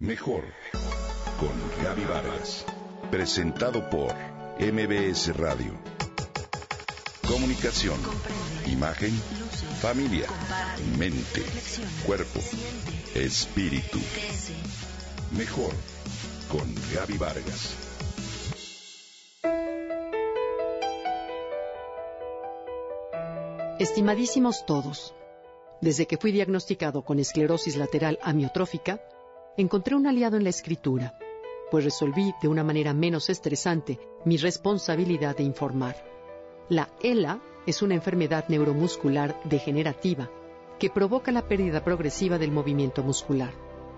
Mejor 0.00 0.44
con 1.40 1.82
Gaby 1.82 2.04
Vargas. 2.04 2.64
Presentado 3.10 3.90
por 3.90 4.14
MBS 4.60 5.36
Radio. 5.36 5.72
Comunicación, 7.26 7.98
imagen, 8.66 9.10
familia, 9.80 10.28
mente, 10.96 11.42
cuerpo, 12.06 12.38
espíritu. 13.16 13.98
Mejor 15.36 15.72
con 16.48 16.72
Gaby 16.94 17.18
Vargas. 17.18 17.74
Estimadísimos 23.80 24.64
todos, 24.64 25.12
desde 25.80 26.06
que 26.06 26.18
fui 26.18 26.30
diagnosticado 26.30 27.04
con 27.04 27.18
esclerosis 27.18 27.76
lateral 27.76 28.20
amiotrófica, 28.22 29.00
encontré 29.58 29.96
un 29.96 30.06
aliado 30.06 30.36
en 30.36 30.44
la 30.44 30.50
escritura, 30.50 31.18
pues 31.70 31.84
resolví 31.84 32.32
de 32.40 32.48
una 32.48 32.62
manera 32.64 32.94
menos 32.94 33.28
estresante 33.28 33.98
mi 34.24 34.36
responsabilidad 34.36 35.36
de 35.36 35.42
informar. 35.42 35.96
La 36.68 36.88
ELA 37.02 37.40
es 37.66 37.82
una 37.82 37.94
enfermedad 37.94 38.44
neuromuscular 38.48 39.38
degenerativa 39.44 40.30
que 40.78 40.90
provoca 40.90 41.32
la 41.32 41.48
pérdida 41.48 41.82
progresiva 41.82 42.38
del 42.38 42.52
movimiento 42.52 43.02
muscular. 43.02 43.52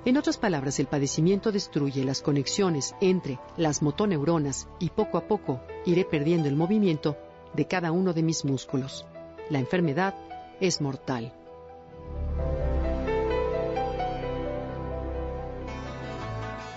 En 0.06 0.16
otras 0.16 0.38
palabras, 0.38 0.80
el 0.80 0.86
padecimiento 0.86 1.52
destruye 1.52 2.04
las 2.04 2.22
conexiones 2.22 2.94
entre 3.02 3.38
las 3.58 3.82
motoneuronas 3.82 4.66
y 4.78 4.88
poco 4.88 5.18
a 5.18 5.28
poco 5.28 5.60
iré 5.84 6.06
perdiendo 6.06 6.48
el 6.48 6.56
movimiento 6.56 7.18
de 7.52 7.66
cada 7.66 7.92
uno 7.92 8.14
de 8.14 8.22
mis 8.22 8.46
músculos. 8.46 9.04
La 9.50 9.58
enfermedad 9.58 10.14
es 10.58 10.80
mortal. 10.80 11.34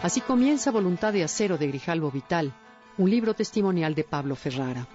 Así 0.04 0.20
comienza 0.20 0.70
Voluntad 0.70 1.14
de 1.14 1.24
Acero 1.24 1.58
de 1.58 1.66
Grijalvo 1.68 2.12
Vital, 2.12 2.54
un 2.98 3.10
libro 3.10 3.34
testimonial 3.36 3.96
de 3.96 4.04
Pablo 4.04 4.36
Ferrara. 4.36 4.86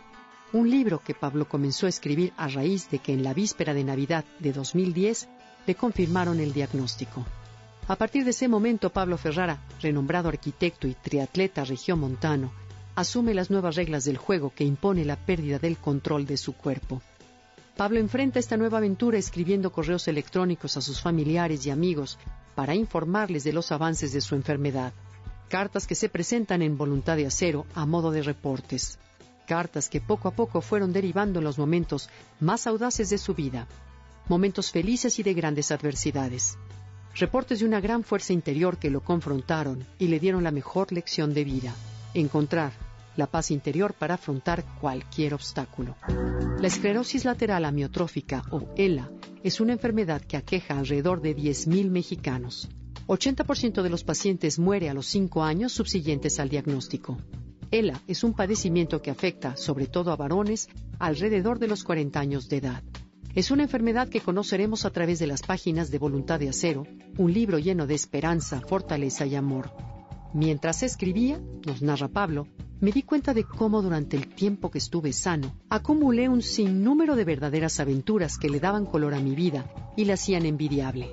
Un 0.53 0.69
libro 0.71 1.03
que 1.03 1.15
Pablo 1.15 1.49
comenzó 1.49 1.87
a 1.87 1.89
escribir 1.89 2.35
a 2.37 2.47
raíz 2.49 2.91
de 2.91 2.99
que 2.99 3.15
en 3.15 3.23
la 3.23 3.33
víspera 3.33 3.73
de 3.73 3.85
Navidad 3.85 4.27
de 4.39 4.53
2010 4.53 5.27
le 5.67 5.75
confirmaron 5.77 6.41
el 6.41 6.53
diagnóstico. 6.53 7.25
A 7.89 7.97
partir 7.97 8.25
de 8.25 8.33
ese 8.33 8.49
momento, 8.49 8.91
Pablo 8.91 9.17
Ferrara, 9.17 9.63
renombrado 9.81 10.29
arquitecto 10.29 10.87
y 10.87 10.93
triatleta 10.93 11.65
regiomontano, 11.65 12.53
asume 12.95 13.33
las 13.33 13.51
nuevas 13.51 13.77
reglas 13.77 14.05
del 14.05 14.19
juego 14.19 14.53
que 14.55 14.65
impone 14.65 15.07
la 15.07 15.17
pérdida 15.17 15.59
del 15.59 15.79
control 15.79 16.27
de 16.27 16.37
su 16.37 16.53
cuerpo. 16.53 17.01
Pablo 17.79 18.01
enfrenta 18.01 18.41
esta 18.41 18.57
nueva 18.57 18.79
aventura 18.79 19.19
escribiendo 19.19 19.71
correos 19.71 20.09
electrónicos 20.09 20.77
a 20.77 20.81
sus 20.81 21.01
familiares 21.01 21.65
y 21.65 21.71
amigos 21.71 22.19
para 22.57 22.75
informarles 22.75 23.45
de 23.45 23.53
los 23.53 23.71
avances 23.71 24.13
de 24.13 24.21
su 24.21 24.35
enfermedad. 24.35 24.93
Cartas 25.49 25.87
que 25.87 25.95
se 25.95 26.09
presentan 26.09 26.63
en 26.63 26.77
voluntad 26.77 27.17
de 27.17 27.27
acero 27.27 27.67
a 27.77 27.87
modo 27.87 28.11
de 28.11 28.25
reportes. 28.25 28.99
Cartas 29.47 29.89
que 29.89 30.01
poco 30.01 30.27
a 30.27 30.33
poco 30.33 30.61
fueron 30.61 30.93
derivando 30.93 31.39
en 31.39 31.45
los 31.45 31.57
momentos 31.57 32.11
más 32.41 32.67
audaces 32.67 33.11
de 33.11 33.19
su 33.19 33.35
vida. 33.35 33.69
Momentos 34.27 34.73
felices 34.73 35.21
y 35.21 35.23
de 35.23 35.35
grandes 35.35 35.71
adversidades. 35.71 36.59
Reportes 37.15 37.61
de 37.61 37.67
una 37.67 37.81
gran 37.81 38.03
fuerza 38.03 38.33
interior 38.33 38.79
que 38.79 38.91
lo 38.91 39.05
confrontaron 39.05 39.87
y 40.01 40.09
le 40.09 40.19
dieron 40.19 40.43
la 40.43 40.51
mejor 40.51 40.91
lección 40.91 41.33
de 41.33 41.45
vida. 41.45 41.73
Encontrar 42.13 42.73
la 43.19 43.27
paz 43.27 43.51
interior 43.51 43.95
para 43.95 44.15
afrontar 44.15 44.65
cualquier 44.81 45.35
obstáculo. 45.35 45.97
La 46.61 46.69
esclerosis 46.69 47.25
lateral 47.25 47.65
amiotrófica 47.65 48.45
o 48.53 48.73
ELA 48.77 49.11
es 49.43 49.61
una 49.61 49.73
enfermedad 49.73 50.23
que 50.23 50.37
aqueja 50.37 50.79
alrededor 50.79 51.21
de 51.21 51.37
10.000 51.37 51.91
mexicanos. 51.91 52.69
80% 53.09 53.83
de 53.83 53.91
los 53.91 54.05
pacientes 54.05 54.61
muere 54.61 54.89
a 54.89 54.95
los 54.95 55.07
5 55.07 55.43
años 55.43 55.73
subsiguientes 55.73 56.39
al 56.39 56.49
diagnóstico. 56.49 57.19
ELA 57.73 58.01
es 58.07 58.23
un 58.23 58.35
padecimiento 58.35 59.03
que 59.03 59.11
afecta 59.11 59.57
sobre 59.57 59.87
todo 59.87 60.13
a 60.13 60.17
varones 60.17 60.69
alrededor 61.01 61.59
de 61.59 61.67
los 61.67 61.83
40 61.83 62.21
años 62.21 62.49
de 62.49 62.59
edad. 62.59 62.85
Es 63.35 63.51
una 63.51 63.65
enfermedad 63.65 64.09
que 64.09 64.21
conoceremos 64.21 64.85
a 64.85 64.91
través 64.91 65.19
de 65.19 65.27
las 65.27 65.43
páginas 65.43 65.91
de 65.91 65.99
Voluntad 65.99 66.39
de 66.39 66.51
Acero, 66.51 66.85
un 67.17 67.33
libro 67.33 67.59
lleno 67.59 67.89
de 67.89 67.95
esperanza, 67.95 68.61
fortaleza 68.61 69.27
y 69.27 69.35
amor. 69.35 69.73
Mientras 70.35 70.83
escribía, 70.83 71.41
nos 71.67 71.83
narra 71.83 72.09
Pablo, 72.09 72.47
me 72.81 72.93
di 72.93 73.03
cuenta 73.03 73.35
de 73.35 73.45
cómo 73.45 73.83
durante 73.83 74.17
el 74.17 74.29
tiempo 74.29 74.71
que 74.71 74.79
estuve 74.79 75.13
sano, 75.13 75.55
acumulé 75.69 76.29
un 76.29 76.43
sinnúmero 76.43 77.17
de 77.17 77.25
verdaderas 77.25 77.81
aventuras 77.81 78.39
que 78.39 78.49
le 78.49 78.61
daban 78.61 78.87
color 78.87 79.15
a 79.15 79.21
mi 79.21 79.35
vida 79.35 79.67
y 79.97 80.05
la 80.05 80.15
hacían 80.15 80.47
envidiable. 80.47 81.11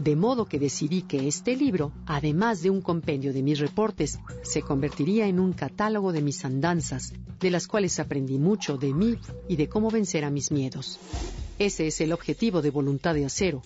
De 0.00 0.16
modo 0.16 0.46
que 0.46 0.58
decidí 0.58 1.02
que 1.02 1.28
este 1.28 1.56
libro, 1.56 1.92
además 2.06 2.60
de 2.60 2.70
un 2.70 2.82
compendio 2.82 3.32
de 3.32 3.42
mis 3.42 3.60
reportes, 3.60 4.18
se 4.42 4.62
convertiría 4.62 5.26
en 5.26 5.38
un 5.38 5.52
catálogo 5.52 6.12
de 6.12 6.20
mis 6.20 6.44
andanzas, 6.44 7.14
de 7.40 7.50
las 7.50 7.66
cuales 7.66 7.98
aprendí 7.98 8.38
mucho 8.38 8.76
de 8.76 8.92
mí 8.92 9.16
y 9.48 9.56
de 9.56 9.68
cómo 9.68 9.90
vencer 9.90 10.24
a 10.24 10.30
mis 10.30 10.50
miedos. 10.50 10.98
Ese 11.58 11.86
es 11.86 12.00
el 12.00 12.12
objetivo 12.12 12.60
de 12.60 12.70
Voluntad 12.70 13.14
de 13.14 13.24
Acero, 13.24 13.62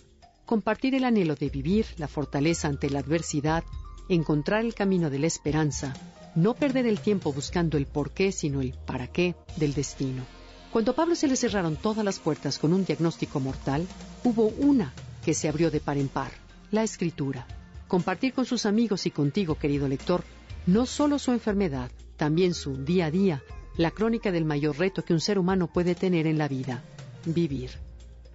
compartir 0.46 0.94
el 0.94 1.04
anhelo 1.04 1.34
de 1.34 1.48
vivir, 1.48 1.86
la 1.96 2.06
fortaleza 2.06 2.68
ante 2.68 2.90
la 2.90 3.00
adversidad, 3.00 3.64
encontrar 4.08 4.64
el 4.64 4.74
camino 4.74 5.10
de 5.10 5.18
la 5.18 5.26
esperanza, 5.26 5.94
no 6.40 6.54
perder 6.54 6.86
el 6.86 7.00
tiempo 7.00 7.32
buscando 7.32 7.76
el 7.76 7.86
por 7.86 8.12
qué, 8.12 8.32
sino 8.32 8.60
el 8.60 8.72
para 8.72 9.06
qué 9.06 9.34
del 9.56 9.74
destino. 9.74 10.24
Cuando 10.72 10.92
a 10.92 10.94
Pablo 10.94 11.14
se 11.14 11.28
le 11.28 11.36
cerraron 11.36 11.76
todas 11.76 12.04
las 12.04 12.18
puertas 12.18 12.58
con 12.58 12.72
un 12.72 12.84
diagnóstico 12.84 13.40
mortal, 13.40 13.86
hubo 14.24 14.46
una 14.46 14.92
que 15.24 15.34
se 15.34 15.48
abrió 15.48 15.70
de 15.70 15.80
par 15.80 15.98
en 15.98 16.08
par, 16.08 16.32
la 16.70 16.82
escritura. 16.82 17.46
Compartir 17.88 18.32
con 18.32 18.46
sus 18.46 18.66
amigos 18.66 19.04
y 19.06 19.10
contigo, 19.10 19.56
querido 19.56 19.88
lector, 19.88 20.22
no 20.66 20.86
solo 20.86 21.18
su 21.18 21.32
enfermedad, 21.32 21.90
también 22.16 22.54
su 22.54 22.76
día 22.76 23.06
a 23.06 23.10
día, 23.10 23.42
la 23.76 23.90
crónica 23.90 24.30
del 24.30 24.44
mayor 24.44 24.78
reto 24.78 25.04
que 25.04 25.12
un 25.12 25.20
ser 25.20 25.38
humano 25.38 25.66
puede 25.66 25.94
tener 25.94 26.26
en 26.26 26.38
la 26.38 26.48
vida, 26.48 26.82
vivir. 27.24 27.89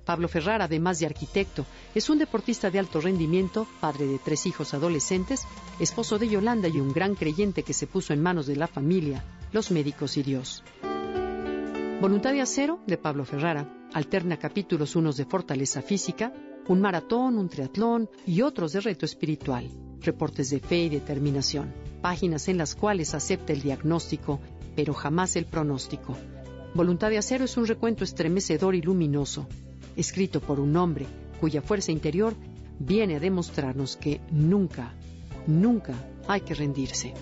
Pablo 0.05 0.27
Ferrar, 0.27 0.61
además 0.61 0.99
de 0.99 1.07
arquitecto, 1.07 1.65
es 1.95 2.09
un 2.09 2.19
deportista 2.19 2.69
de 2.69 2.79
alto 2.79 3.01
rendimiento, 3.01 3.67
padre 3.81 4.05
de 4.05 4.19
tres 4.19 4.45
hijos 4.45 4.73
adolescentes, 4.73 5.45
esposo 5.79 6.19
de 6.19 6.29
Yolanda 6.29 6.67
y 6.67 6.79
un 6.79 6.93
gran 6.93 7.15
creyente 7.15 7.63
que 7.63 7.73
se 7.73 7.87
puso 7.87 8.13
en 8.13 8.21
manos 8.21 8.45
de 8.45 8.55
la 8.55 8.67
familia, 8.67 9.25
los 9.51 9.71
médicos 9.71 10.15
y 10.17 10.23
Dios. 10.23 10.63
Voluntad 11.99 12.33
de 12.33 12.41
Acero, 12.41 12.79
de 12.85 12.97
Pablo 12.97 13.25
Ferrara, 13.25 13.67
alterna 13.93 14.37
capítulos 14.37 14.95
unos 14.95 15.17
de 15.17 15.25
fortaleza 15.25 15.81
física, 15.81 16.33
un 16.67 16.81
maratón, 16.81 17.37
un 17.37 17.49
triatlón 17.49 18.09
y 18.25 18.41
otros 18.41 18.73
de 18.73 18.81
reto 18.81 19.05
espiritual, 19.05 19.69
reportes 20.01 20.49
de 20.49 20.59
fe 20.59 20.83
y 20.83 20.89
determinación, 20.89 21.73
páginas 22.01 22.47
en 22.47 22.57
las 22.57 22.75
cuales 22.75 23.13
acepta 23.13 23.53
el 23.53 23.61
diagnóstico, 23.61 24.39
pero 24.75 24.93
jamás 24.93 25.35
el 25.35 25.45
pronóstico. 25.45 26.15
Voluntad 26.75 27.09
de 27.09 27.17
Acero 27.17 27.45
es 27.45 27.55
un 27.55 27.65
recuento 27.65 28.03
estremecedor 28.03 28.75
y 28.75 28.81
luminoso, 28.81 29.47
escrito 29.95 30.41
por 30.41 30.59
un 30.59 30.75
hombre 30.77 31.05
cuya 31.39 31.61
fuerza 31.61 31.91
interior 31.91 32.35
viene 32.79 33.15
a 33.15 33.19
demostrarnos 33.19 33.97
que 33.97 34.21
nunca, 34.31 34.93
nunca 35.47 35.93
hay 36.27 36.41
que 36.41 36.53
rendirse. 36.53 37.13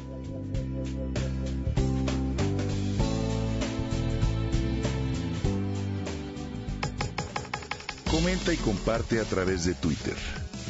Comenta 8.09 8.53
y 8.53 8.57
comparte 8.57 9.19
a 9.19 9.23
través 9.23 9.65
de 9.65 9.73
Twitter. 9.73 10.15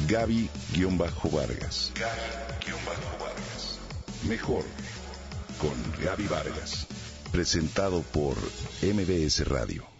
Gaby-Vargas. 0.08 1.92
Gaby-Vargas. 1.94 3.78
Mejor 4.28 4.64
con 5.58 5.74
Gaby 6.02 6.26
Vargas. 6.26 6.86
Presentado 7.30 8.02
por 8.02 8.36
MBS 8.82 9.46
Radio. 9.46 9.93